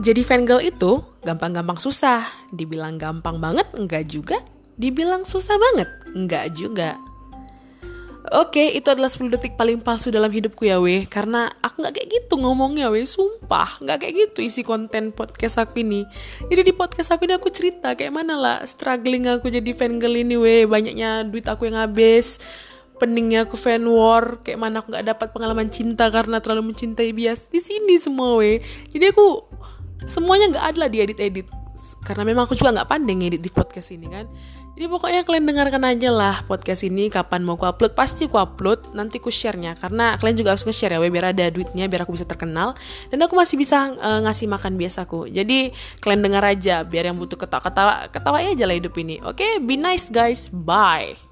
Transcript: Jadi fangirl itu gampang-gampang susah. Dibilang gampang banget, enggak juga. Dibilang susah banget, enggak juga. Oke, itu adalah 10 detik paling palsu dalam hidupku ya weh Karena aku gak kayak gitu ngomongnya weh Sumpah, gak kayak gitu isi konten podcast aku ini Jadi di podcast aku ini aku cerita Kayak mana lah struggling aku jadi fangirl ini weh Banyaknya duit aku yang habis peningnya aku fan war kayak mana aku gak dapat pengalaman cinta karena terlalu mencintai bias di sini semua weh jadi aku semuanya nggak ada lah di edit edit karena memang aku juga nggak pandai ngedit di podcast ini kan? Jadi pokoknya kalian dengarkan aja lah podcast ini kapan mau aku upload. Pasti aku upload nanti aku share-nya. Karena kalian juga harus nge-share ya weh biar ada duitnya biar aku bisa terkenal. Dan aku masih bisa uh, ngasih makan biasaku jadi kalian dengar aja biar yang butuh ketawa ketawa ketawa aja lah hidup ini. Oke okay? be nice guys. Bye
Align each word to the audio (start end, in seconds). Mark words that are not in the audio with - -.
Jadi 0.00 0.24
fangirl 0.24 0.64
itu 0.64 1.04
gampang-gampang 1.20 1.76
susah. 1.76 2.24
Dibilang 2.48 2.96
gampang 2.96 3.36
banget, 3.36 3.68
enggak 3.76 4.08
juga. 4.08 4.40
Dibilang 4.80 5.28
susah 5.28 5.60
banget, 5.60 5.88
enggak 6.16 6.56
juga. 6.56 6.96
Oke, 8.32 8.76
itu 8.76 8.84
adalah 8.92 9.08
10 9.08 9.32
detik 9.32 9.56
paling 9.56 9.80
palsu 9.80 10.12
dalam 10.12 10.28
hidupku 10.28 10.68
ya 10.68 10.76
weh 10.76 11.08
Karena 11.08 11.48
aku 11.64 11.80
gak 11.80 11.96
kayak 11.96 12.08
gitu 12.20 12.36
ngomongnya 12.36 12.92
weh 12.92 13.08
Sumpah, 13.08 13.80
gak 13.80 14.04
kayak 14.04 14.12
gitu 14.28 14.44
isi 14.44 14.60
konten 14.60 15.08
podcast 15.08 15.56
aku 15.56 15.80
ini 15.80 16.04
Jadi 16.52 16.68
di 16.68 16.72
podcast 16.76 17.16
aku 17.16 17.24
ini 17.24 17.40
aku 17.40 17.48
cerita 17.48 17.96
Kayak 17.96 18.20
mana 18.20 18.36
lah 18.36 18.56
struggling 18.68 19.24
aku 19.24 19.48
jadi 19.48 19.72
fangirl 19.72 20.20
ini 20.20 20.36
weh 20.36 20.68
Banyaknya 20.68 21.24
duit 21.24 21.48
aku 21.48 21.72
yang 21.72 21.80
habis 21.80 22.44
peningnya 23.00 23.48
aku 23.48 23.56
fan 23.56 23.88
war 23.88 24.44
kayak 24.44 24.60
mana 24.60 24.84
aku 24.84 24.92
gak 24.92 25.08
dapat 25.08 25.32
pengalaman 25.32 25.72
cinta 25.72 26.12
karena 26.12 26.36
terlalu 26.44 26.76
mencintai 26.76 27.16
bias 27.16 27.48
di 27.48 27.56
sini 27.56 27.96
semua 27.96 28.36
weh 28.36 28.60
jadi 28.92 29.16
aku 29.16 29.48
semuanya 30.08 30.56
nggak 30.56 30.66
ada 30.74 30.78
lah 30.86 30.90
di 30.90 30.98
edit 31.02 31.18
edit 31.20 31.46
karena 32.04 32.22
memang 32.28 32.44
aku 32.44 32.54
juga 32.56 32.76
nggak 32.76 32.88
pandai 32.88 33.14
ngedit 33.16 33.40
di 33.40 33.50
podcast 33.50 33.88
ini 33.94 34.06
kan? 34.10 34.28
Jadi 34.76 34.86
pokoknya 34.88 35.20
kalian 35.28 35.44
dengarkan 35.44 35.82
aja 35.84 36.08
lah 36.08 36.36
podcast 36.48 36.88
ini 36.88 37.12
kapan 37.12 37.44
mau 37.44 37.56
aku 37.56 37.68
upload. 37.68 37.92
Pasti 37.92 38.28
aku 38.28 38.40
upload 38.40 38.96
nanti 38.96 39.20
aku 39.20 39.28
share-nya. 39.28 39.76
Karena 39.76 40.16
kalian 40.16 40.36
juga 40.40 40.56
harus 40.56 40.64
nge-share 40.64 40.96
ya 40.96 40.98
weh 41.02 41.12
biar 41.12 41.36
ada 41.36 41.52
duitnya 41.52 41.84
biar 41.84 42.08
aku 42.08 42.16
bisa 42.16 42.24
terkenal. 42.24 42.76
Dan 43.12 43.20
aku 43.20 43.36
masih 43.36 43.60
bisa 43.60 43.92
uh, 43.92 44.20
ngasih 44.24 44.48
makan 44.48 44.80
biasaku 44.80 45.28
jadi 45.28 45.72
kalian 46.00 46.20
dengar 46.24 46.44
aja 46.44 46.84
biar 46.84 47.12
yang 47.12 47.16
butuh 47.18 47.36
ketawa 47.36 47.60
ketawa 47.60 47.94
ketawa 48.08 48.36
aja 48.40 48.64
lah 48.64 48.76
hidup 48.76 48.94
ini. 48.96 49.20
Oke 49.24 49.44
okay? 49.44 49.52
be 49.60 49.76
nice 49.76 50.08
guys. 50.08 50.48
Bye 50.48 51.29